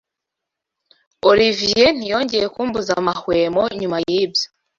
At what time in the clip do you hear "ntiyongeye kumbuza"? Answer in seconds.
1.97-2.91